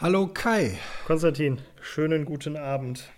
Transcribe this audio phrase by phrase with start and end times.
[0.00, 0.78] Hallo Kai.
[1.08, 3.10] Konstantin, schönen guten Abend.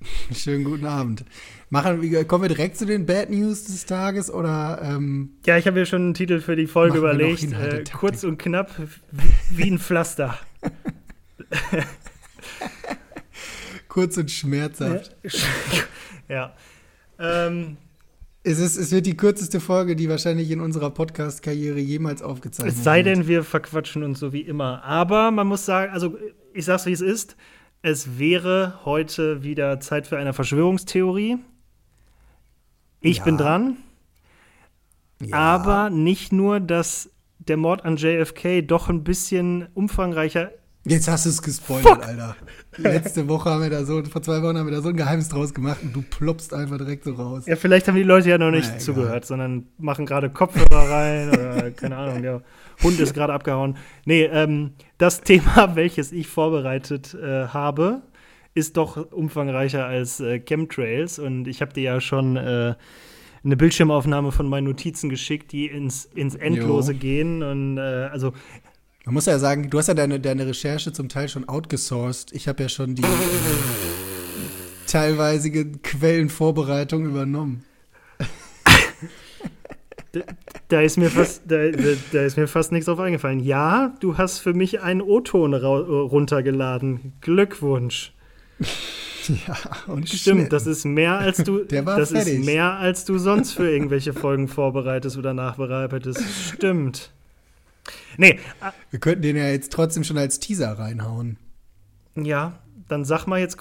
[0.34, 1.24] Schönen guten Abend.
[1.70, 4.80] Machen, kommen wir direkt zu den Bad News des Tages oder?
[4.82, 7.44] Ähm, ja, ich habe mir schon einen Titel für die Folge überlegt.
[7.52, 8.72] Äh, kurz und knapp
[9.50, 10.36] wie ein Pflaster.
[13.86, 15.16] kurz und schmerzhaft.
[15.22, 15.30] Ja.
[17.20, 17.46] ja.
[17.46, 17.76] Ähm,
[18.44, 22.78] es, ist, es wird die kürzeste Folge, die wahrscheinlich in unserer Podcast-Karriere jemals aufgezeichnet wird.
[22.78, 24.82] Es sei denn, wir verquatschen uns so wie immer.
[24.82, 26.16] Aber man muss sagen, also
[26.52, 27.36] ich sag's wie es ist.
[27.82, 31.38] Es wäre heute wieder Zeit für eine Verschwörungstheorie.
[33.00, 33.24] Ich ja.
[33.24, 33.76] bin dran.
[35.20, 35.36] Ja.
[35.36, 40.52] Aber nicht nur, dass der Mord an JFK doch ein bisschen umfangreicher
[40.84, 42.06] Jetzt hast du es gespoilert, Fuck.
[42.06, 42.36] Alter.
[42.76, 45.28] Letzte Woche haben wir da so, vor zwei Wochen haben wir da so ein Geheimnis
[45.28, 47.46] draus gemacht und du ploppst einfach direkt so raus.
[47.46, 51.28] Ja, vielleicht haben die Leute ja noch nicht Na, zugehört, sondern machen gerade Kopfhörer rein
[51.28, 52.42] oder keine Ahnung, der
[52.82, 53.76] Hund ist gerade abgehauen.
[54.06, 58.02] Nee, ähm, das Thema, welches ich vorbereitet äh, habe,
[58.54, 62.74] ist doch umfangreicher als äh, Chemtrails und ich habe dir ja schon äh,
[63.44, 66.98] eine Bildschirmaufnahme von meinen Notizen geschickt, die ins, ins Endlose jo.
[66.98, 68.32] gehen und äh, also
[69.04, 72.32] man muss ja sagen, du hast ja deine, deine Recherche zum Teil schon outgesourced.
[72.32, 73.06] Ich habe ja schon die äh,
[74.86, 77.64] teilweise Quellenvorbereitung übernommen.
[80.12, 80.20] Da,
[80.68, 81.56] da, ist mir fast, da,
[82.12, 83.40] da, ist mir fast nichts drauf eingefallen.
[83.40, 87.14] Ja, du hast für mich einen O-Ton runtergeladen.
[87.22, 88.12] Glückwunsch.
[89.46, 89.56] Ja,
[89.86, 92.40] und stimmt, das ist mehr als du Der war das fertig.
[92.40, 96.20] ist mehr als du sonst für irgendwelche Folgen vorbereitest oder nachbereitest.
[96.54, 97.12] Stimmt.
[98.16, 98.38] Nee.
[98.90, 101.38] Wir könnten den ja jetzt trotzdem schon als Teaser reinhauen.
[102.14, 103.58] Ja, dann sag mal jetzt.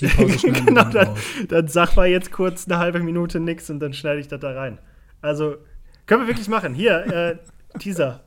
[0.00, 1.16] Die Pause genau, dann,
[1.48, 4.52] dann, sag mal jetzt kurz eine halbe Minute nix und dann schneide ich das da
[4.52, 4.78] rein.
[5.20, 5.56] Also,
[6.06, 6.74] können wir wirklich machen.
[6.74, 7.38] Hier,
[7.74, 8.20] äh, Teaser.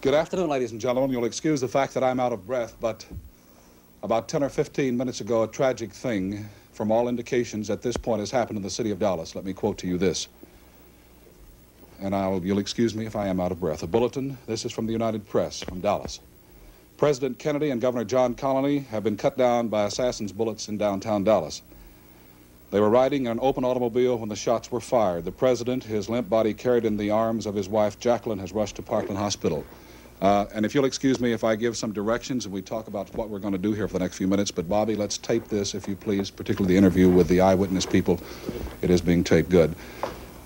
[0.00, 1.10] Good afternoon, ladies and gentlemen.
[1.10, 3.04] You'll excuse the fact that I'm out of breath, but
[4.02, 8.20] about 10 or 15 minutes ago, a tragic thing, from all indications at this point,
[8.20, 9.34] has happened in the city of Dallas.
[9.34, 10.28] Let me quote to you this.
[12.00, 13.82] And I'll, you'll excuse me if I am out of breath.
[13.82, 14.38] A bulletin.
[14.46, 16.20] This is from the United Press from Dallas.
[16.96, 21.24] President Kennedy and Governor John Connolly have been cut down by assassins' bullets in downtown
[21.24, 21.62] Dallas.
[22.70, 25.24] They were riding in an open automobile when the shots were fired.
[25.24, 28.76] The president, his limp body carried in the arms of his wife Jacqueline, has rushed
[28.76, 29.64] to Parkland Hospital.
[30.20, 33.14] Uh, and if you'll excuse me if I give some directions and we talk about
[33.14, 35.46] what we're going to do here for the next few minutes, but Bobby, let's tape
[35.46, 38.20] this, if you please, particularly the interview with the eyewitness people.
[38.82, 39.74] It is being taped good.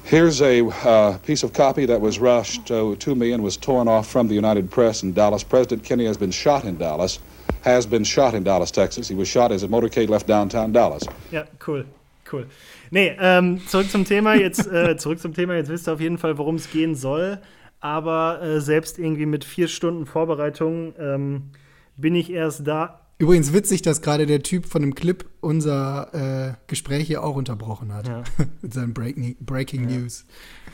[0.05, 3.89] Here's a uh, piece of copy that was rushed uh, to me and was torn
[3.89, 5.43] off from the United Press in Dallas.
[5.43, 7.21] President Kennedy has been shot in Dallas,
[7.63, 9.09] has been shot in Dallas, Texas.
[9.09, 11.05] He was shot as a motorcade left downtown Dallas.
[11.31, 11.85] Ja, cool,
[12.31, 12.47] cool.
[12.91, 14.35] Nee, ähm, zurück zum Thema.
[14.35, 15.55] Jetzt, äh, zurück zum Thema.
[15.55, 17.39] Jetzt wisst ihr auf jeden Fall, worum es gehen soll.
[17.81, 21.51] Aber äh, selbst irgendwie mit vier Stunden Vorbereitung ähm,
[21.97, 26.55] bin ich erst da Übrigens witzig, dass gerade der Typ von dem Clip unser äh,
[26.67, 28.09] Gespräch hier auch unterbrochen hat.
[28.09, 28.25] Ja.
[28.63, 29.97] mit seinen Breaking, Breaking ja.
[29.97, 30.27] News.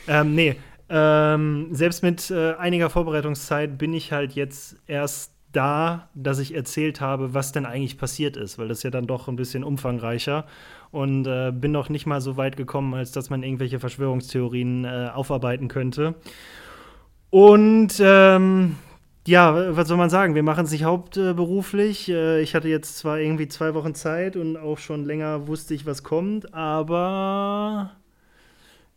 [0.07, 0.55] Ähm, nee,
[0.89, 7.01] ähm, selbst mit äh, einiger Vorbereitungszeit bin ich halt jetzt erst da, dass ich erzählt
[7.01, 10.47] habe, was denn eigentlich passiert ist, weil das ja dann doch ein bisschen umfangreicher
[10.89, 15.11] und äh, bin noch nicht mal so weit gekommen, als dass man irgendwelche Verschwörungstheorien äh,
[15.13, 16.15] aufarbeiten könnte.
[17.29, 18.75] Und ähm,
[19.29, 20.33] ja, was soll man sagen?
[20.33, 22.09] Wir machen es nicht hauptberuflich.
[22.09, 25.85] Äh, ich hatte jetzt zwar irgendwie zwei Wochen Zeit und auch schon länger wusste ich,
[25.85, 27.91] was kommt, aber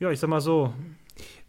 [0.01, 0.73] ja, ich sag mal so.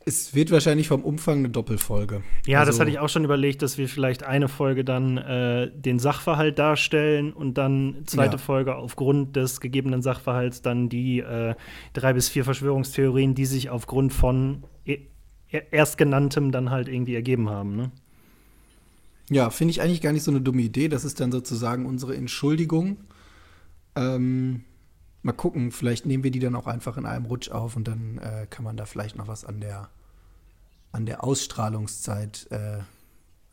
[0.05, 2.23] Es wird wahrscheinlich vom Umfang eine Doppelfolge.
[2.45, 5.71] Ja, also, das hatte ich auch schon überlegt, dass wir vielleicht eine Folge dann äh,
[5.73, 8.38] den Sachverhalt darstellen und dann zweite ja.
[8.38, 11.55] Folge aufgrund des gegebenen Sachverhalts dann die äh,
[11.94, 14.97] drei bis vier Verschwörungstheorien, die sich aufgrund von e
[15.71, 17.75] erstgenanntem dann halt irgendwie ergeben haben.
[17.75, 17.91] Ne?
[19.29, 20.89] Ja, finde ich eigentlich gar nicht so eine dumme Idee.
[20.89, 22.97] Das ist dann sozusagen unsere Entschuldigung.
[23.95, 24.63] Ähm,
[25.22, 28.17] mal gucken, vielleicht nehmen wir die dann auch einfach in einem Rutsch auf und dann
[28.17, 29.89] äh, kann man da vielleicht noch was an der,
[30.92, 32.80] an der Ausstrahlungszeit, äh,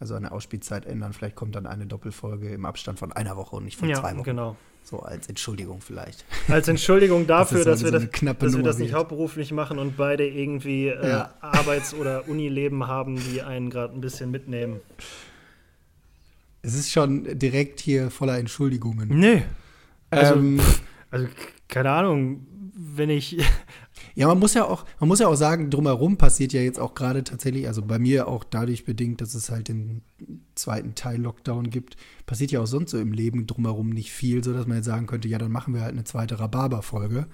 [0.01, 1.13] also an der Ausspielzeit ändern.
[1.13, 4.13] Vielleicht kommt dann eine Doppelfolge im Abstand von einer Woche und nicht von ja, zwei
[4.15, 4.25] Wochen.
[4.25, 4.57] Genau.
[4.83, 6.25] So als Entschuldigung vielleicht.
[6.49, 8.09] Als Entschuldigung dafür, das dass, wir, das,
[8.39, 11.35] dass wir das nicht hauptberuflich machen und beide irgendwie äh, ja.
[11.41, 14.81] Arbeits- oder Unileben haben, die einen gerade ein bisschen mitnehmen.
[16.63, 19.09] Es ist schon direkt hier voller Entschuldigungen.
[19.09, 19.43] Nee.
[20.11, 20.61] Also, ähm,
[21.11, 21.27] also
[21.69, 23.39] keine Ahnung, wenn ich.
[24.15, 26.95] Ja, man muss ja auch, man muss ja auch sagen, drumherum passiert ja jetzt auch
[26.95, 30.03] gerade tatsächlich, also bei mir auch dadurch bedingt, dass es halt den
[30.55, 31.97] zweiten Teil Lockdown gibt,
[32.27, 35.29] passiert ja auch sonst so im Leben drumherum nicht viel, sodass man jetzt sagen könnte,
[35.29, 37.27] ja, dann machen wir halt eine zweite Rhabarber-Folge.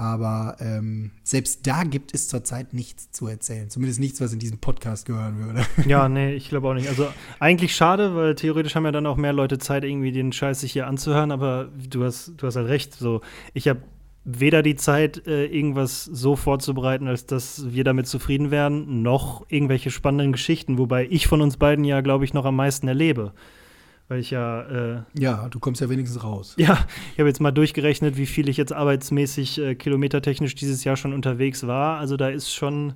[0.00, 3.68] Aber ähm, selbst da gibt es zurzeit nichts zu erzählen.
[3.68, 5.60] Zumindest nichts, was in diesem Podcast gehören würde.
[5.86, 6.88] Ja, nee, ich glaube auch nicht.
[6.88, 7.06] Also
[7.38, 10.72] eigentlich schade, weil theoretisch haben ja dann auch mehr Leute Zeit, irgendwie den Scheiß sich
[10.72, 12.94] hier anzuhören, aber du hast, du hast halt recht.
[12.94, 13.20] So,
[13.52, 13.80] ich habe
[14.24, 19.90] weder die Zeit, äh, irgendwas so vorzubereiten, als dass wir damit zufrieden wären, noch irgendwelche
[19.90, 23.34] spannenden Geschichten, wobei ich von uns beiden ja, glaube ich, noch am meisten erlebe.
[24.10, 24.62] Weil ich ja.
[24.62, 26.54] Äh, ja, du kommst ja wenigstens raus.
[26.58, 30.96] Ja, ich habe jetzt mal durchgerechnet, wie viel ich jetzt arbeitsmäßig äh, kilometertechnisch dieses Jahr
[30.96, 32.00] schon unterwegs war.
[32.00, 32.94] Also da ist schon,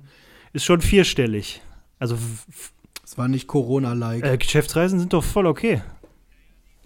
[0.51, 1.61] ist schon vierstellig.
[1.99, 2.17] Also.
[3.05, 4.25] Es war nicht Corona-like.
[4.25, 5.81] Äh, Geschäftsreisen sind doch voll okay.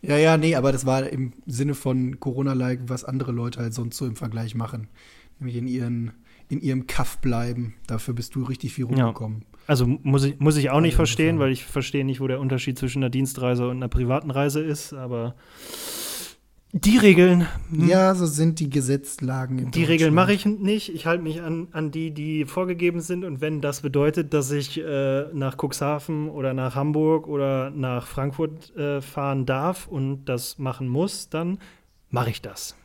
[0.04, 3.98] Ja, ja, nee, aber das war im Sinne von Corona-like, was andere Leute halt sonst
[3.98, 4.90] so im Vergleich machen.
[5.40, 6.12] Nämlich in, ihren,
[6.50, 7.74] in ihrem Kaff bleiben.
[7.88, 9.40] Dafür bist du richtig viel rumgekommen.
[9.52, 9.59] Ja.
[9.70, 12.80] Also muss ich, muss ich auch nicht verstehen, weil ich verstehe nicht, wo der Unterschied
[12.80, 15.36] zwischen einer Dienstreise und einer privaten Reise ist, aber
[16.72, 17.46] die Regeln.
[17.70, 17.88] Hm.
[17.88, 19.70] Ja, so sind die Gesetzlagen.
[19.70, 20.92] die Regeln mache ich nicht.
[20.96, 23.24] Ich halte mich an, an die, die vorgegeben sind.
[23.24, 28.76] Und wenn das bedeutet, dass ich äh, nach Cuxhaven oder nach Hamburg oder nach Frankfurt
[28.76, 31.60] äh, fahren darf und das machen muss, dann
[32.10, 32.76] mache ich das.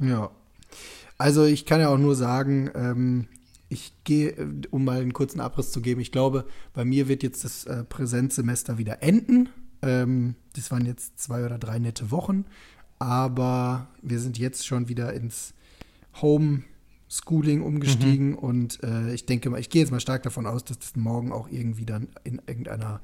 [0.00, 0.32] Ja.
[1.16, 3.28] Also ich kann ja auch nur sagen, ähm,
[3.68, 7.22] ich gehe, äh, um mal einen kurzen Abriss zu geben, ich glaube, bei mir wird
[7.22, 9.48] jetzt das äh, Präsenzsemester wieder enden.
[9.82, 12.44] Ähm, das waren jetzt zwei oder drei nette Wochen,
[12.98, 15.54] aber wir sind jetzt schon wieder ins
[16.20, 18.38] Homeschooling umgestiegen mhm.
[18.38, 21.32] und äh, ich denke mal, ich gehe jetzt mal stark davon aus, dass das morgen
[21.32, 23.00] auch irgendwie dann in irgendeiner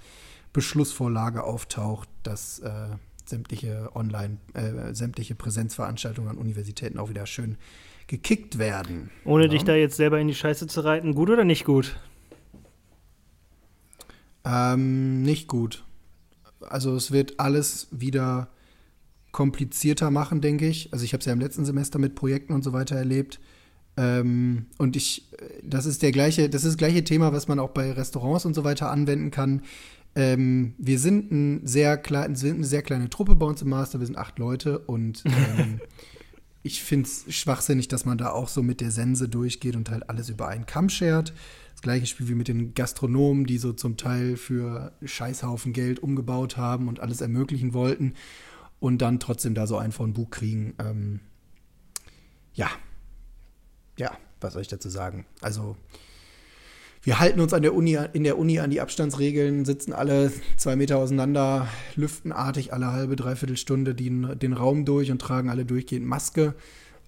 [0.52, 2.88] Beschlussvorlage auftaucht, dass äh,
[3.24, 7.56] sämtliche Online, äh, sämtliche Präsenzveranstaltungen an Universitäten auch wieder schön
[8.06, 9.10] gekickt werden.
[9.24, 9.50] Ohne ja.
[9.50, 11.96] dich da jetzt selber in die Scheiße zu reiten, gut oder nicht gut?
[14.44, 15.84] Ähm, nicht gut.
[16.60, 18.48] Also es wird alles wieder
[19.32, 20.92] komplizierter machen, denke ich.
[20.92, 23.40] Also ich habe es ja im letzten Semester mit Projekten und so weiter erlebt.
[23.96, 25.28] Ähm, und ich,
[25.62, 28.54] das ist der gleiche, das ist das gleiche Thema, was man auch bei Restaurants und
[28.54, 29.62] so weiter anwenden kann.
[30.16, 33.98] Ähm, wir sind, ein sehr klein, sind eine sehr kleine Truppe bei uns im Master,
[33.98, 35.80] wir sind acht Leute und ähm,
[36.64, 40.08] ich finde es schwachsinnig, dass man da auch so mit der Sense durchgeht und halt
[40.08, 41.34] alles über einen Kamm schert.
[41.72, 46.56] Das gleiche Spiel wie mit den Gastronomen, die so zum Teil für Scheißhaufen Geld umgebaut
[46.56, 48.14] haben und alles ermöglichen wollten
[48.80, 50.74] und dann trotzdem da so einen von Bug kriegen.
[50.78, 51.20] Ähm,
[52.54, 52.70] ja.
[53.98, 55.26] Ja, was soll ich dazu sagen?
[55.42, 55.76] Also,
[57.04, 60.74] wir halten uns an der Uni, in der Uni an die Abstandsregeln, sitzen alle zwei
[60.74, 65.66] Meter auseinander, lüften artig alle halbe, dreiviertel Stunde den, den Raum durch und tragen alle
[65.66, 66.54] durchgehend Maske.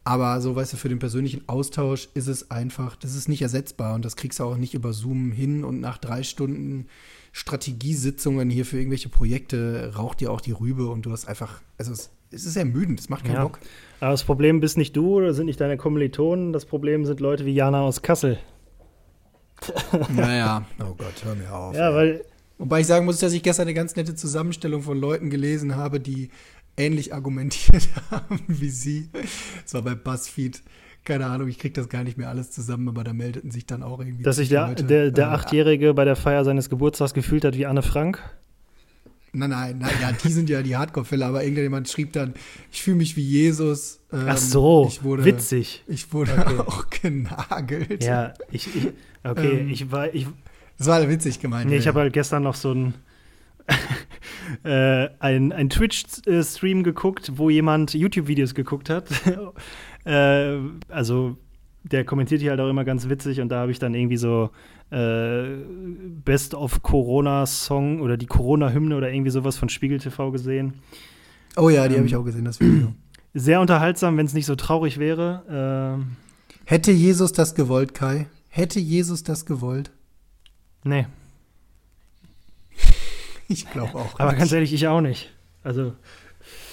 [0.05, 3.95] Aber so, weißt du, für den persönlichen Austausch ist es einfach, das ist nicht ersetzbar
[3.95, 6.87] und das kriegst du auch nicht über Zoom hin und nach drei Stunden
[7.33, 11.93] Strategiesitzungen hier für irgendwelche Projekte raucht dir auch die Rübe und du hast einfach, also
[11.93, 13.43] es, es ist ermüdend, es macht keinen ja.
[13.43, 13.59] Bock.
[14.01, 17.45] Aber das Problem bist nicht du oder sind nicht deine Kommilitonen, das Problem sind Leute
[17.45, 18.39] wie Jana aus Kassel.
[20.15, 21.75] Naja, oh Gott, hör mir auf.
[21.75, 22.25] Ja, weil.
[22.59, 26.01] Wobei ich sagen muss, dass ich gestern eine ganz nette Zusammenstellung von Leuten gelesen habe,
[26.01, 26.31] die
[26.77, 29.11] ähnlich argumentiert haben wie sie.
[29.63, 30.63] Das war bei BuzzFeed.
[31.05, 33.83] Keine Ahnung, ich kriege das gar nicht mehr alles zusammen, aber da meldeten sich dann
[33.83, 34.25] auch irgendwie.
[34.25, 37.67] Dass sich der, der, der äh, Achtjährige bei der Feier seines Geburtstags gefühlt hat wie
[37.67, 38.23] Anne Frank?
[39.37, 42.33] Nein, nein, nein, ja, die sind ja die Hardcore-Fälle, aber irgendjemand schrieb dann,
[42.73, 44.01] ich fühle mich wie Jesus.
[44.11, 45.85] Ähm, Ach so, wurde, witzig.
[45.87, 46.59] Ich wurde okay.
[46.67, 48.03] auch genagelt.
[48.03, 48.93] Ja, ich, ich
[49.23, 50.27] okay, ähm, ich war, ich.
[50.79, 51.69] Das war witzig gemeint.
[51.69, 52.95] Nee, ich habe halt gestern noch so ein,
[54.65, 59.07] äh, ein, ein Twitch-Stream geguckt, wo jemand YouTube-Videos geguckt hat.
[60.05, 60.59] äh,
[60.89, 61.37] also,
[61.91, 64.51] der kommentiert hier halt auch immer ganz witzig und da habe ich dann irgendwie so
[64.91, 65.57] äh,
[66.25, 70.75] Best of Corona-Song oder die Corona-Hymne oder irgendwie sowas von Spiegel TV gesehen.
[71.57, 72.93] Oh ja, die ähm, habe ich auch gesehen, das Video.
[73.35, 75.43] Sehr unterhaltsam, wenn es nicht so traurig wäre.
[75.99, 76.17] Ähm,
[76.65, 78.27] Hätte Jesus das gewollt, Kai?
[78.49, 79.91] Hätte Jesus das gewollt?
[80.85, 81.07] Nee.
[83.49, 84.19] Ich glaube auch.
[84.19, 84.41] Aber nicht.
[84.41, 85.33] ganz ehrlich, ich auch nicht.
[85.63, 85.93] Also.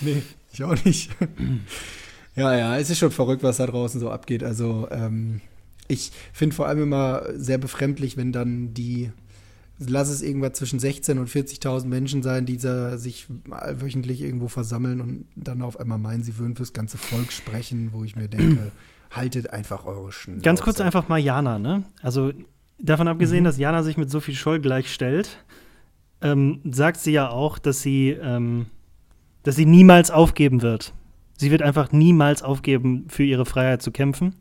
[0.01, 1.12] Nee, ich auch nicht.
[2.36, 4.44] ja, ja, es ist schon verrückt, was da draußen so abgeht.
[4.44, 5.42] Also, ähm,
[5.88, 9.12] ich finde vor allem immer sehr befremdlich, wenn dann die,
[9.80, 13.28] lass es irgendwas zwischen 16 und 40.000 Menschen sein, die sich
[13.80, 18.04] wöchentlich irgendwo versammeln und dann auf einmal meinen, sie würden fürs ganze Volk sprechen, wo
[18.04, 18.72] ich mir denke,
[19.12, 20.42] haltet einfach eure Schnauze.
[20.42, 21.84] Ganz kurz einfach mal Jana, ne?
[22.02, 22.32] Also
[22.80, 23.46] davon abgesehen, mhm.
[23.46, 25.38] dass Jana sich mit Sophie Scholl gleichstellt,
[26.22, 28.68] ähm, sagt sie ja auch, dass sie, ähm,
[29.44, 30.94] dass sie niemals aufgeben wird.
[31.44, 34.36] Sie wird einfach niemals aufgeben, für ihre Freiheit zu kämpfen.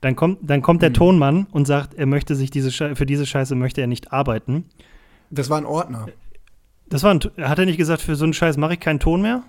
[0.00, 0.94] Dann kommt, dann kommt der mhm.
[0.94, 4.64] Tonmann und sagt, er möchte sich diese für diese Scheiße möchte er nicht arbeiten.
[5.30, 6.08] Das war ein Ordner.
[6.88, 9.22] Das war ein, hat er nicht gesagt, für so einen Scheiß mache ich keinen Ton
[9.22, 9.44] mehr?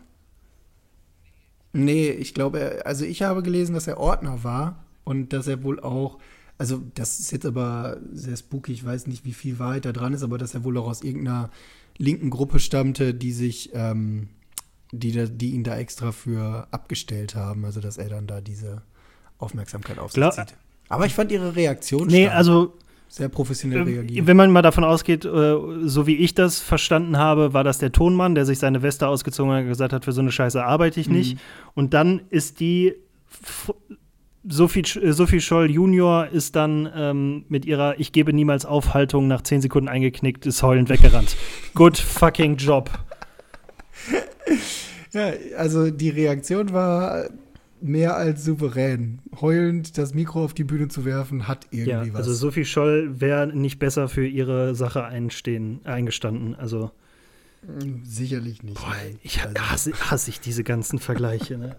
[1.74, 5.80] Nee, ich glaube, also ich habe gelesen, dass er Ordner war und dass er wohl
[5.80, 6.20] auch,
[6.60, 10.14] also das ist jetzt aber sehr spooky, ich weiß nicht, wie viel Wahrheit da dran
[10.14, 11.50] ist, aber dass er wohl auch aus irgendeiner
[11.98, 14.28] linken Gruppe stammte, die sich, ähm,
[14.92, 18.82] die, da, die ihn da extra für abgestellt haben, also dass er dann da diese
[19.38, 20.56] Aufmerksamkeit auf sich Glaub- zieht.
[20.90, 22.38] Aber ich fand ihre Reaktion Nee, stark.
[22.38, 22.74] also
[23.08, 24.26] sehr professionell reagiert.
[24.28, 27.92] Wenn man mal davon ausgeht, äh, so wie ich das verstanden habe, war das der
[27.92, 31.00] Tonmann, der sich seine Weste ausgezogen hat und gesagt hat, für so eine Scheiße arbeite
[31.00, 31.38] ich nicht.
[31.76, 32.94] Und dann ist die
[34.48, 39.42] Sophie, äh, Sophie Scholl Junior ist dann ähm, mit ihrer Ich gebe niemals Aufhaltung nach
[39.42, 41.36] 10 Sekunden eingeknickt, ist heulend weggerannt.
[41.76, 42.90] Good fucking job.
[45.12, 47.30] Ja, also die Reaktion war
[47.82, 49.20] mehr als souverän.
[49.40, 52.28] Heulend das Mikro auf die Bühne zu werfen, hat irgendwie Ja, was.
[52.28, 56.56] also Sophie Scholl wäre nicht besser für ihre Sache einstehen, eingestanden.
[56.56, 56.92] Also
[58.04, 58.80] Sicherlich nicht.
[58.82, 59.20] nein.
[59.22, 61.58] ich also, hasse, hasse ich diese ganzen Vergleiche.
[61.58, 61.76] Ne?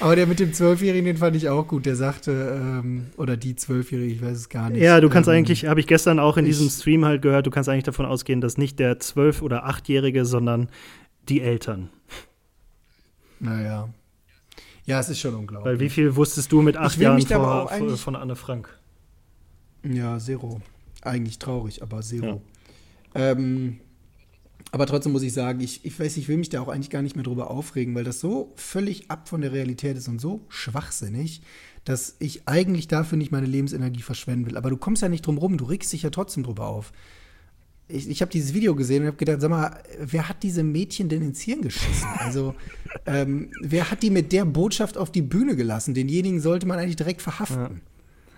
[0.00, 1.86] Aber der mit dem Zwölfjährigen, den fand ich auch gut.
[1.86, 4.82] Der sagte, ähm, oder die Zwölfjährige, ich weiß es gar nicht.
[4.82, 7.50] Ja, du kannst ähm, eigentlich, habe ich gestern auch in diesem Stream halt gehört, du
[7.50, 10.68] kannst eigentlich davon ausgehen, dass nicht der Zwölf- oder Achtjährige, sondern
[11.28, 11.88] die Eltern.
[13.40, 13.88] Naja.
[14.86, 15.72] Ja, es ist schon unglaublich.
[15.72, 18.68] Weil wie viel wusstest du mit acht Jahren vor, eigentlich- von Anne Frank?
[19.82, 20.60] Ja, Zero.
[21.02, 22.42] Eigentlich traurig, aber Zero.
[23.14, 23.80] Ähm,
[24.74, 27.00] aber trotzdem muss ich sagen, ich, ich weiß, ich will mich da auch eigentlich gar
[27.00, 30.40] nicht mehr drüber aufregen, weil das so völlig ab von der Realität ist und so
[30.48, 31.42] schwachsinnig,
[31.84, 34.56] dass ich eigentlich dafür nicht meine Lebensenergie verschwenden will.
[34.56, 36.92] Aber du kommst ja nicht drum rum, du regst dich ja trotzdem drüber auf.
[37.86, 41.08] Ich, ich habe dieses Video gesehen und habe gedacht, sag mal, wer hat diese Mädchen
[41.08, 42.08] denn ins Hirn geschissen?
[42.18, 42.56] Also,
[43.06, 45.94] ähm, wer hat die mit der Botschaft auf die Bühne gelassen?
[45.94, 47.80] Denjenigen sollte man eigentlich direkt verhaften.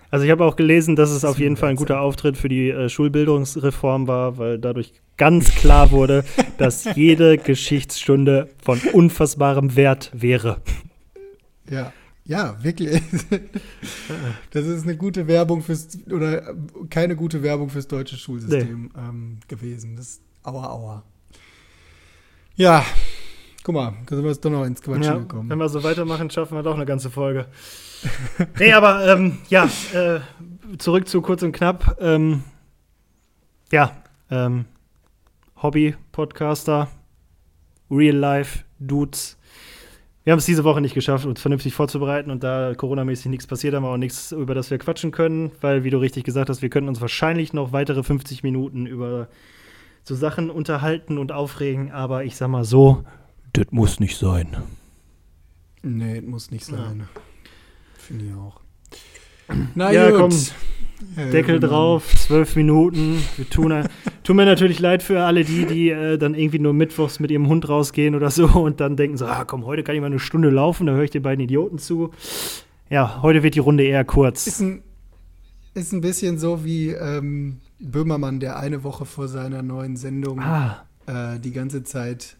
[0.09, 1.99] Also ich habe auch gelesen, dass es auf Zu jeden Fall ein guter.
[2.01, 6.23] Auftritt für die äh, Schulbildungsreform war, weil dadurch ganz klar wurde,
[6.57, 10.61] dass jede Geschichtsstunde von unfassbarem Wert wäre.
[11.69, 11.91] Ja,
[12.25, 13.01] ja, wirklich.
[14.51, 16.53] Das ist eine gute Werbung fürs, oder äh,
[16.89, 19.95] keine gute Werbung fürs deutsche Schulsystem ähm, gewesen.
[19.97, 21.03] Das ist aua, aua.
[22.55, 22.83] Ja,
[23.63, 25.57] guck mal, da sind wir jetzt doch noch ins Quatschen Ja, wenn gekommen.
[25.59, 27.45] wir so weitermachen, schaffen wir doch eine ganze Folge.
[28.59, 30.19] Nee, aber ähm, ja, äh,
[30.77, 31.97] zurück zu kurz und knapp.
[31.99, 32.43] Ähm,
[33.71, 33.91] ja,
[34.29, 34.65] ähm,
[35.61, 36.89] Hobby-Podcaster,
[37.89, 39.37] Real-Life-Dudes.
[40.23, 43.73] Wir haben es diese Woche nicht geschafft, uns vernünftig vorzubereiten und da Corona-mäßig nichts passiert,
[43.73, 46.61] haben wir auch nichts, über das wir quatschen können, weil, wie du richtig gesagt hast,
[46.61, 49.29] wir könnten uns wahrscheinlich noch weitere 50 Minuten über
[50.03, 53.03] so Sachen unterhalten und aufregen, aber ich sag mal so,
[53.53, 54.57] das muss nicht sein.
[55.81, 57.07] Nee, muss nicht sein.
[58.07, 58.61] Finde ich auch.
[59.75, 60.19] Na Ja, gut.
[60.19, 60.31] komm,
[61.15, 61.69] Herr Deckel Riemann.
[61.69, 63.21] drauf, zwölf Minuten.
[63.35, 63.73] Wir tun,
[64.23, 67.47] tun mir natürlich leid für alle die, die äh, dann irgendwie nur mittwochs mit ihrem
[67.47, 70.19] Hund rausgehen oder so und dann denken so, ah komm, heute kann ich mal eine
[70.19, 72.11] Stunde laufen, da höre ich den beiden Idioten zu.
[72.89, 74.47] Ja, heute wird die Runde eher kurz.
[74.47, 74.81] Ist ein,
[75.73, 80.85] ist ein bisschen so wie ähm, Böhmermann, der eine Woche vor seiner neuen Sendung Ah,
[81.05, 82.37] äh, die ganze Zeit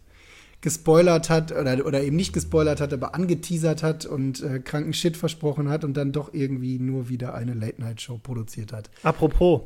[0.62, 5.16] gespoilert hat oder, oder eben nicht gespoilert hat, aber angeteasert hat und äh, kranken Shit
[5.16, 8.90] versprochen hat und dann doch irgendwie nur wieder eine Late-Night-Show produziert hat.
[9.04, 9.62] apropos,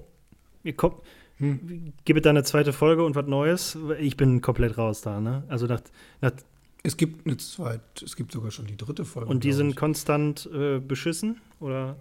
[0.63, 0.97] ihr kommt,
[1.37, 1.93] Hm.
[2.05, 3.75] gibt es da eine zweite Folge und was Neues?
[3.99, 5.43] Ich bin komplett raus da, ne?
[5.47, 5.81] Also nach,
[6.21, 6.33] nach,
[6.83, 9.27] Es gibt eine zweite, es gibt sogar schon die dritte Folge.
[9.29, 11.95] und die sind konstant äh, beschissen oder?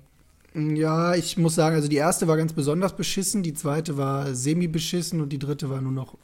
[0.55, 5.21] Ja, ich muss sagen, also die erste war ganz besonders beschissen, die zweite war semi-beschissen
[5.23, 6.19] und die dritte war nur noch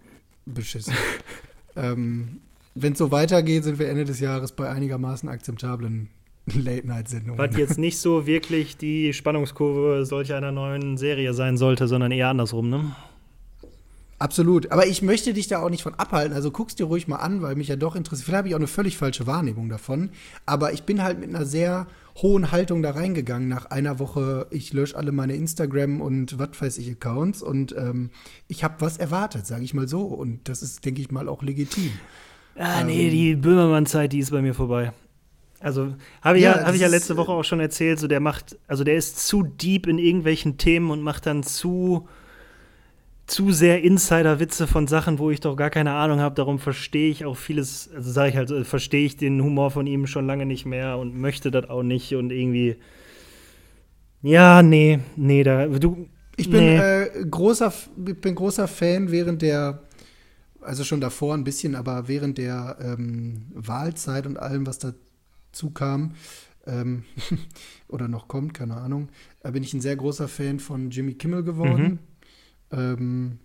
[0.45, 0.93] beschissen.
[1.77, 2.41] ähm,
[2.79, 6.11] Wenn es so weitergeht, sind wir Ende des Jahres bei einigermaßen akzeptablen
[6.47, 7.39] Late-Night-Sendungen.
[7.39, 12.29] Was jetzt nicht so wirklich die Spannungskurve solch einer neuen Serie sein sollte, sondern eher
[12.29, 12.95] andersrum, ne?
[14.19, 14.73] Absolut.
[14.73, 16.35] Aber ich möchte dich da auch nicht von abhalten.
[16.35, 18.27] Also guck's dir ruhig mal an, weil mich ja doch interessiert.
[18.27, 20.11] Vielleicht habe ich auch eine völlig falsche Wahrnehmung davon.
[20.47, 24.47] Aber ich bin halt mit einer sehr hohen Haltung da reingegangen nach einer Woche.
[24.51, 28.11] Ich lösche alle meine Instagram und was weiß ich Accounts und ähm,
[28.49, 30.03] ich habe was erwartet, sage ich mal so.
[30.03, 31.93] Und das ist, denke ich mal, auch legitim.
[32.59, 34.93] Ah, Ähm, nee, die Böhmermann-Zeit, die ist bei mir vorbei.
[35.61, 37.99] Also, habe ich ja, Ja, hab ich ja das ist, letzte Woche auch schon erzählt,
[37.99, 42.09] so der macht, also der ist zu deep in irgendwelchen Themen und macht dann zu,
[43.27, 46.35] zu sehr Insider-Witze von Sachen, wo ich doch gar keine Ahnung habe.
[46.37, 49.87] Darum verstehe ich auch vieles, also sage ich halt, äh, verstehe ich den Humor von
[49.87, 52.77] ihm schon lange nicht mehr und möchte das auch nicht und irgendwie.
[54.23, 56.09] Ja, nee, nee, da, du.
[56.37, 56.77] Ich bin, nee.
[56.77, 57.73] äh, großer,
[58.07, 59.83] ich bin großer Fan während der,
[60.67, 66.15] also schon davor ein bisschen, aber während der ähm, Wahlzeit und allem, was dazu kam,
[66.67, 67.05] ähm,
[67.89, 69.09] oder noch kommt, keine Ahnung,
[69.43, 72.01] äh, bin ich ein sehr großer Fan von Jimmy Kimmel geworden.
[72.73, 73.39] Ähm,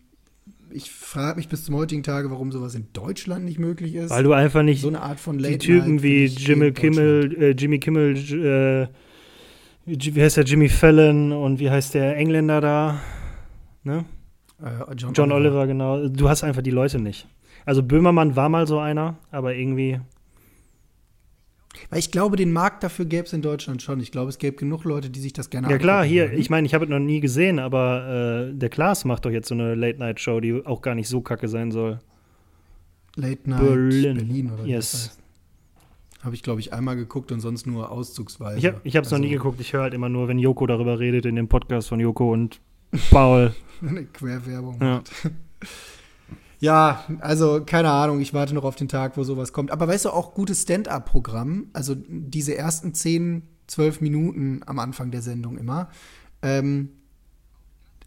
[0.73, 4.09] ich frage mich bis zum heutigen Tage, warum sowas in Deutschland nicht möglich ist.
[4.09, 6.73] Weil du einfach nicht so eine Art von die Late Typen Night wie Jimmy in
[6.73, 8.87] Kimmel, äh, Jimmy Kimmel, äh,
[9.85, 13.01] wie heißt der Jimmy Fallon und wie heißt der Engländer da?
[13.83, 14.05] Ne?
[14.63, 16.07] Äh, John, John Oliver, genau.
[16.07, 17.27] Du hast einfach die Leute nicht.
[17.65, 19.99] Also Böhmermann war mal so einer, aber irgendwie.
[21.89, 23.99] Weil ich glaube, den Markt dafür gäbe es in Deutschland schon.
[24.01, 26.39] Ich glaube, es gäbe genug Leute, die sich das gerne Ja klar, hier, würden.
[26.39, 29.47] ich meine, ich habe es noch nie gesehen, aber äh, der Klaas macht doch jetzt
[29.47, 31.99] so eine Late-Night-Show, die auch gar nicht so kacke sein soll.
[33.15, 34.15] Late Night Berlin.
[34.17, 34.91] Berlin, oder Yes.
[34.91, 35.17] das heißt.
[36.23, 38.57] Habe ich, glaube ich, einmal geguckt und sonst nur auszugsweise.
[38.59, 40.67] Ich, ich habe es noch Also, nie geguckt, ich höre halt immer nur, wenn Joko
[40.67, 42.59] darüber redet, in dem Podcast von Joko und
[43.09, 43.53] Paul.
[43.81, 44.77] Eine Querwerbung.
[44.81, 45.03] Ja.
[46.59, 49.71] Ja, also keine Ahnung, ich warte noch auf den Tag, wo sowas kommt.
[49.71, 55.23] Aber weißt du, auch gutes Stand-up-Programm, also diese ersten 10, 12 Minuten am Anfang der
[55.23, 55.89] Sendung immer.
[56.43, 56.89] Ähm,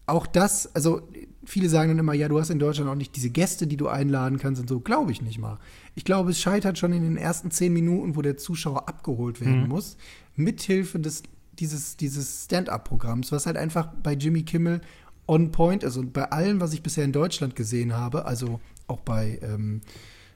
[0.06, 1.08] auch das, also
[1.44, 3.88] viele sagen dann immer, ja, du hast in Deutschland auch nicht diese Gäste, die du
[3.88, 4.78] einladen kannst und so.
[4.78, 5.58] Glaube ich nicht mal.
[5.96, 9.62] Ich glaube, es scheitert schon in den ersten 10 Minuten, wo der Zuschauer abgeholt werden
[9.62, 9.68] Mhm.
[9.68, 9.96] muss,
[10.36, 11.24] mithilfe des,
[11.60, 14.80] dieses, dieses Stand-up-Programms, was halt einfach bei Jimmy Kimmel
[15.26, 15.96] on point ist.
[15.96, 19.80] Und bei allem, was ich bisher in Deutschland gesehen habe, also auch bei ähm,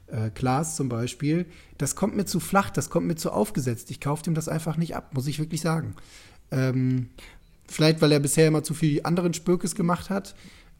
[0.06, 1.46] äh, Klaas zum Beispiel,
[1.76, 3.90] das kommt mir zu flach, das kommt mir zu aufgesetzt.
[3.90, 5.94] Ich kaufe dem das einfach nicht ab, muss ich wirklich sagen.
[6.50, 7.10] Ähm,
[7.66, 10.34] vielleicht, weil er bisher immer zu viel anderen Spökes gemacht hat.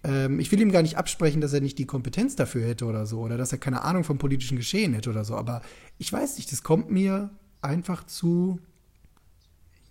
[0.04, 3.04] Ähm, ich will ihm gar nicht absprechen, dass er nicht die Kompetenz dafür hätte oder
[3.06, 5.34] so, oder dass er keine Ahnung vom politischen Geschehen hätte oder so.
[5.36, 5.60] Aber
[5.98, 7.30] ich weiß nicht, das kommt mir
[7.60, 8.60] einfach zu,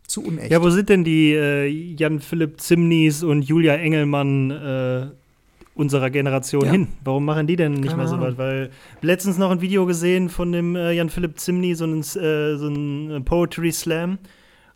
[0.07, 0.51] zu unecht.
[0.51, 5.07] Ja, wo sind denn die äh, Jan-Philipp Zimnis und Julia Engelmann äh,
[5.75, 6.71] unserer Generation Ja.
[6.71, 6.87] hin?
[7.03, 8.37] Warum machen die denn nicht Keine mal so was?
[8.37, 8.71] Weil
[9.01, 13.23] letztens noch ein Video gesehen von dem äh, Jan-Philipp Zimni, so ein, äh, so ein
[13.25, 14.17] Poetry Slam.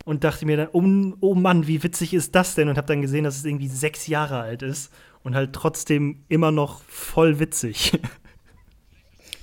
[0.04, 2.68] Und dachte mir dann, oh, oh Mann, wie witzig ist das denn?
[2.68, 6.50] Und habe dann gesehen, dass es irgendwie sechs Jahre alt ist und halt trotzdem immer
[6.50, 7.92] noch voll witzig.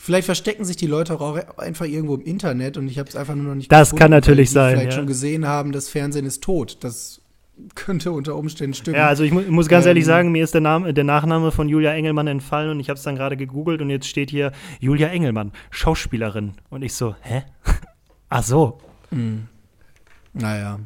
[0.09, 3.35] Vielleicht verstecken sich die Leute auch einfach irgendwo im Internet und ich habe es einfach
[3.35, 4.97] nur noch nicht Das gefunden, kann natürlich die sein, Vielleicht ja.
[4.97, 6.77] schon gesehen haben, das Fernsehen ist tot.
[6.79, 7.21] Das
[7.75, 8.95] könnte unter Umständen stimmen.
[8.95, 11.51] Ja, also ich mu muss ganz ehrlich Ähm, sagen, mir ist der, Name, der Nachname
[11.51, 14.51] von Julia Engelmann entfallen und ich habe es dann gerade gegoogelt und jetzt steht hier
[14.79, 16.53] Julia Engelmann, Schauspielerin.
[16.71, 17.43] Und ich so, hä?
[18.29, 18.79] Ach so.
[20.33, 20.79] Naja.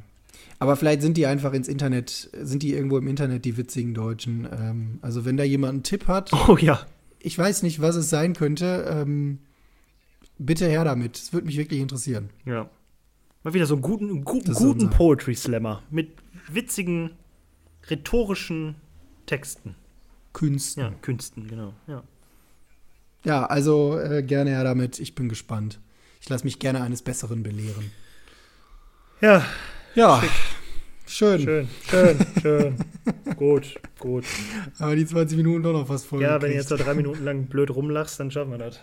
[0.60, 4.50] Aber vielleicht sind die einfach ins Internet, sind die irgendwo im Internet, die witzigen Deutschen.
[4.52, 6.82] Ähm, also wenn da jemand einen Tipp hat, Oh ja.
[7.24, 9.40] Ich weiß nicht, was es sein könnte, ähm,
[10.38, 11.18] bitte her damit.
[11.18, 12.30] Es würde mich wirklich interessieren.
[12.46, 12.70] Ja.
[13.44, 16.12] Mal wieder so einen guten, guten, guten Poetry Slammer mit
[16.50, 17.12] witzigen,
[17.90, 18.76] rhetorischen
[19.26, 19.76] Texten.
[20.34, 20.84] Künsten.
[20.84, 21.74] Ja, Künsten, genau.
[21.88, 22.04] Ja.
[23.24, 25.00] Ja, also äh, gerne her damit.
[25.00, 25.80] Ich bin gespannt.
[26.20, 27.92] Ich lasse mich gerne eines Besseren belehren.
[29.22, 29.46] Ja,
[29.96, 30.22] Ja,
[31.14, 31.40] schön.
[31.42, 32.76] schön, schön, schön.
[33.38, 34.26] gut, gut.
[34.80, 36.22] Aber die 20 Minuten doch noch fast voll.
[36.22, 38.80] Ja, wenn du jetzt noch drei Minuten lang blöd rumlachst, dann schaffen wir das.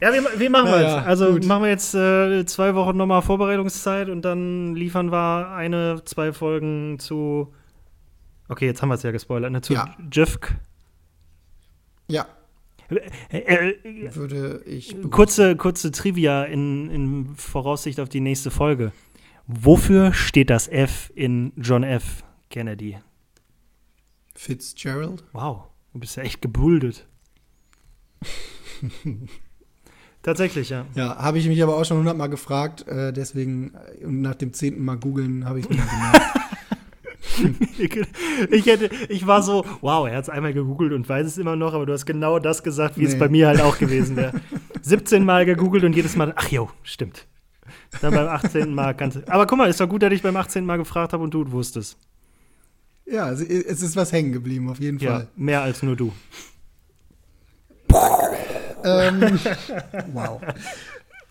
[0.00, 1.06] Ja, wie, wie machen wir es?
[1.06, 1.44] Also gut.
[1.46, 6.98] machen wir jetzt äh, zwei Wochen nochmal Vorbereitungszeit und dann liefern wir eine, zwei Folgen
[6.98, 7.54] zu.
[8.48, 9.60] Okay, jetzt haben wir es ja gespoilert, ne?
[9.62, 9.96] Zu Ja.
[10.12, 10.54] Jeffk.
[12.08, 12.26] Ja,
[13.30, 14.94] Äh, äh, würde ich.
[15.10, 18.90] kurze, kurze Trivia in, in Voraussicht auf die nächste Folge.
[19.60, 22.24] Wofür steht das F in John F.
[22.50, 22.98] Kennedy?
[24.34, 25.24] Fitzgerald?
[25.32, 27.06] Wow, du bist ja echt gebuldet.
[30.22, 30.86] Tatsächlich, ja.
[30.94, 32.86] Ja, habe ich mich aber auch schon hundertmal gefragt.
[32.86, 36.22] Äh, deswegen, äh, und nach dem zehnten Mal googeln, habe ich es mir gemerkt.
[38.50, 41.56] Ich, hätte, ich war so, wow, er hat es einmal gegoogelt und weiß es immer
[41.56, 43.18] noch, aber du hast genau das gesagt, wie es Nee.
[43.18, 44.38] bei mir halt auch gewesen wäre.
[44.82, 47.26] 17 Mal gegoogelt und jedes Mal, ach jo, stimmt.
[48.00, 48.72] Dann beim 18.
[48.74, 49.28] Mal kannst du.
[49.32, 50.64] Aber guck mal, ist doch gut, dass ich beim 18.
[50.64, 51.96] Mal gefragt habe und du wusstest.
[53.06, 55.28] ja, also, es ist was hängen geblieben, auf jeden Ja, Fall.
[55.36, 56.12] mehr als nur du.
[58.84, 59.38] Ähm,
[60.12, 60.40] wow.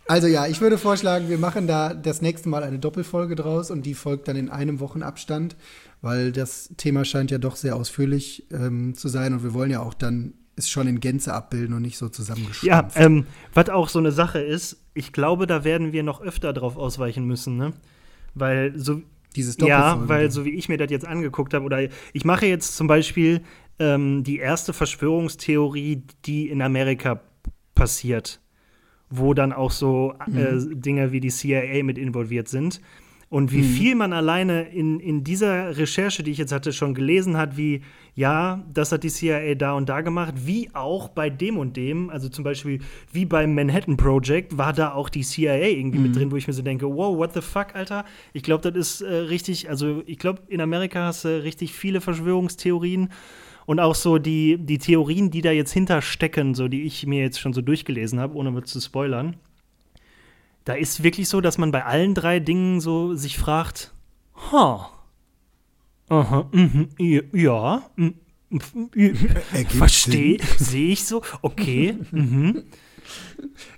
[0.08, 3.86] Also ja, ich würde vorschlagen, wir machen da das nächste Mal eine Doppelfolge draus und
[3.86, 5.56] die folgt dann in einem Wochenabstand,
[6.02, 9.80] weil das Thema scheint ja doch sehr ausführlich ähm, zu sein und wir wollen ja
[9.82, 12.98] auch dann es schon in Gänze abbilden und nicht so Ja, zusammengeschrumpft.
[12.98, 16.78] ähm, was auch so eine Sache ist, ich glaube, da werden wir noch öfter drauf
[16.78, 17.74] ausweichen müssen, ne?
[18.34, 19.02] Weil so,
[19.36, 22.76] Dieses Ja, weil so wie ich mir das jetzt angeguckt habe, oder ich mache jetzt
[22.76, 23.42] zum Beispiel
[23.80, 27.22] ähm, die erste Verschwörungstheorie, die in Amerika
[27.76, 28.42] passiert,
[29.10, 32.82] wo dann auch so äh, Dinge wie die CIA mit involviert sind.
[33.32, 37.38] Und wie viel man alleine in, in dieser Recherche, die ich jetzt hatte, schon gelesen
[37.38, 37.80] hat, wie,
[38.14, 42.10] ja, das hat die CIA da und da gemacht, wie auch bei dem und dem,
[42.10, 42.82] also zum Beispiel
[43.14, 46.52] wie beim Manhattan Project, war da auch die CIA irgendwie mit drin, wo ich mir
[46.52, 48.04] so denke, wow, what the fuck, Alter?
[48.34, 52.02] Ich glaube, das ist äh, richtig, also ich glaube, in Amerika hast du richtig viele
[52.02, 53.08] Verschwörungstheorien
[53.66, 57.40] Und auch so die, die Theorien, die da jetzt hinterstecken, so die ich mir jetzt
[57.40, 59.38] schon so durchgelesen habe, ohne zu spoilern.
[60.64, 63.94] Da ist wirklich so, dass man bei allen drei Dingen so sich fragt,
[64.52, 64.92] ha,
[66.10, 66.90] aha, mhm,
[67.34, 67.84] ja,
[69.70, 72.64] verstehe, sehe ich so, okay, mhm.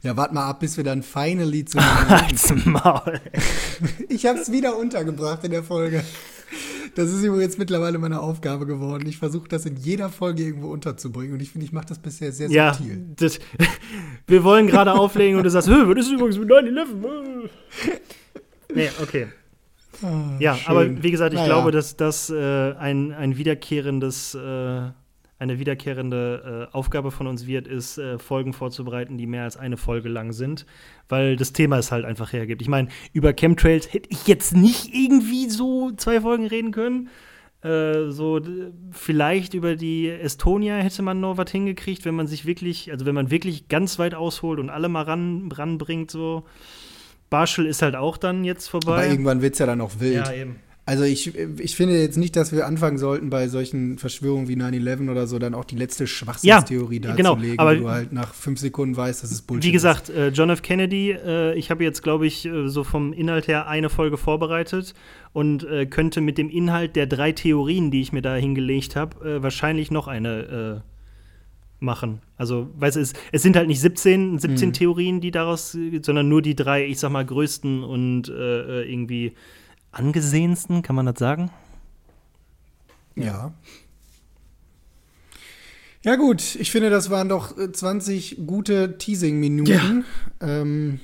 [0.01, 1.79] Ja, warte mal ab, bis wir dann finally zu.
[2.09, 3.19] Halt's Maul.
[4.09, 6.03] Ich habe es wieder untergebracht in der Folge.
[6.95, 9.07] Das ist übrigens mittlerweile meine Aufgabe geworden.
[9.07, 12.31] Ich versuche das in jeder Folge irgendwo unterzubringen und ich finde, ich mache das bisher
[12.31, 13.05] sehr ja, subtil.
[13.15, 13.39] Das,
[14.27, 17.49] wir wollen gerade auflegen und du sagst, was ist übrigens mit 9-11?
[18.75, 19.27] nee, okay.
[20.03, 20.67] Ah, ja, schön.
[20.71, 21.53] aber wie gesagt, ich Naja.
[21.53, 24.91] glaube, dass das äh, ein, ein wiederkehrendes, äh,
[25.39, 29.77] eine wiederkehrende äh, Aufgabe von uns wird, ist, äh, Folgen vorzubereiten, die mehr als eine
[29.77, 30.65] Folge lang sind,
[31.09, 32.61] weil das Thema es halt einfach hergibt.
[32.61, 37.09] Ich meine, über Chemtrails hätte ich jetzt nicht irgendwie so zwei Folgen reden können.
[37.61, 38.41] Äh, so
[38.91, 43.15] vielleicht über die Estonia hätte man noch was hingekriegt, wenn man sich wirklich, also wenn
[43.15, 46.43] man wirklich ganz weit ausholt und alle mal ran, ranbringt, so.
[47.29, 49.09] Barschel ist halt auch dann jetzt Aber vorbei.
[49.09, 50.27] irgendwann wird es ja dann auch wild.
[50.27, 50.57] Ja, eben.
[50.85, 55.09] Also ich, ich finde jetzt nicht, dass wir anfangen sollten, bei solchen Verschwörungen wie 9-11
[55.09, 58.33] oder so dann auch die letzte Schwachsinnstheorie Ja, genau, darzulegen, aber- wo du halt nach
[58.33, 60.61] fünf Sekunden weißt, dass es Bullshit Wie gesagt, äh, John F.
[60.61, 64.93] Kennedy, äh, ich habe jetzt, glaube ich, äh, so vom Inhalt her eine Folge vorbereitet
[65.31, 69.37] und äh, könnte mit dem Inhalt der drei Theorien, die ich mir da hingelegt habe,
[69.37, 72.19] äh, wahrscheinlich noch eine äh, machen.
[72.37, 74.73] Also, weißt du, es, es sind halt nicht 17, 17 Mhm.
[74.73, 79.33] Theorien, die daraus, sondern nur die drei, ich sag mal, größten und irgendwie
[79.93, 81.51] angesehensten, kann man das sagen?
[83.15, 83.53] Ja.
[86.03, 90.03] Ja gut, ich finde, das waren doch äh, 20 gute Teasing-Minuten.
[90.41, 90.99] Ähm,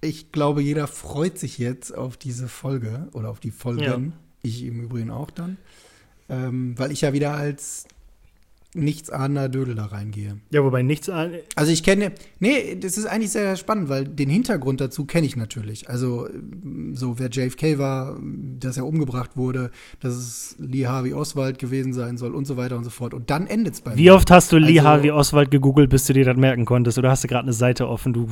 [0.00, 3.82] ich glaube, jeder freut sich jetzt auf diese Folge oder auf die Folgen.
[3.82, 4.00] Ja.
[4.42, 5.56] Ich im Übrigen auch dann.
[6.28, 7.86] Ähm, weil ich ja wieder als
[8.74, 10.38] nichtsahnender Dödel da reingehe.
[10.50, 11.08] Ja, wobei nichts.
[11.10, 15.26] an- Also ich kenne, nee, das ist eigentlich sehr spannend, weil den Hintergrund dazu kenne
[15.26, 15.90] ich natürlich.
[15.90, 18.18] Also ähm, so wer JFK war,
[18.58, 22.76] dass er umgebracht wurde, dass es Lee Harvey Oswald gewesen sein soll und so weiter
[22.78, 23.12] und so fort.
[23.12, 24.14] Und dann endet es bei Wie mir.
[24.14, 26.96] oft hast du Lee Also- Harvey Oswald gegoogelt, bis du dir das merken konntest?
[26.98, 28.12] Oder hast du gerade eine Seite offen?
[28.14, 28.28] Du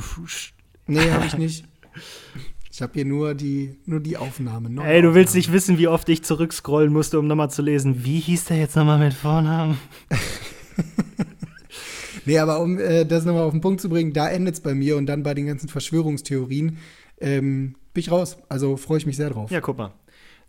[0.87, 1.65] Nee, habe ich nicht.
[2.81, 4.79] Ich habe hier nur die, nur die Aufnahmen.
[4.79, 5.37] Ey, du willst Aufnahmen.
[5.37, 8.03] nicht wissen, wie oft ich zurückscrollen musste, um nochmal zu lesen.
[8.05, 9.77] Wie hieß der jetzt nochmal mit Vornamen?
[12.25, 14.75] Nee, aber um äh, das nochmal auf den Punkt zu bringen, da endet es bei
[14.75, 16.77] mir und dann bei den ganzen Verschwörungstheorien
[17.19, 18.37] ähm, bin ich raus.
[18.47, 19.49] Also freue ich mich sehr drauf.
[19.49, 19.93] Ja, guck mal.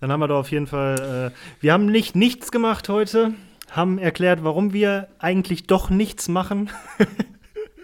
[0.01, 1.33] Dann haben wir doch auf jeden Fall.
[1.33, 3.33] Äh, wir haben nicht nichts gemacht heute,
[3.71, 6.71] haben erklärt, warum wir eigentlich doch nichts machen.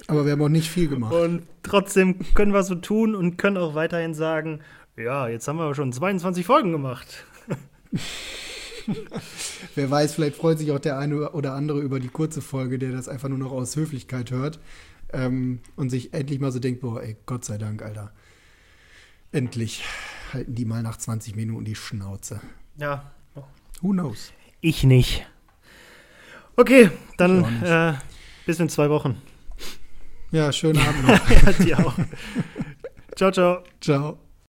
[0.09, 1.15] Aber wir haben auch nicht viel gemacht.
[1.15, 4.61] Und trotzdem können wir so tun und können auch weiterhin sagen:
[4.97, 7.25] Ja, jetzt haben wir schon 22 Folgen gemacht.
[9.75, 12.91] Wer weiß, vielleicht freut sich auch der eine oder andere über die kurze Folge, der
[12.91, 14.59] das einfach nur noch aus Höflichkeit hört
[15.13, 18.13] ähm, und sich endlich mal so denkt, boah, ey, Gott sei Dank, Alter.
[19.31, 19.85] Endlich
[20.33, 22.41] halten die mal nach 20 Minuten die Schnauze.
[22.77, 23.13] Ja,
[23.83, 24.33] Who knows?
[24.61, 25.27] ich nicht.
[26.57, 27.95] Okay, dann äh,
[28.47, 29.21] bis in zwei Wochen.
[30.31, 31.31] Ja, schönen Abend noch.
[31.31, 31.95] ja, dir auch.
[33.17, 33.63] ciao, ciao.
[33.81, 34.28] Ciao.